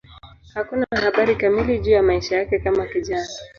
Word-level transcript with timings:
Hakuna 0.53 0.85
habari 0.91 1.35
kamili 1.35 1.79
juu 1.79 1.91
ya 1.91 2.03
maisha 2.03 2.37
yake 2.37 2.59
kama 2.59 2.85
kijana. 2.87 3.27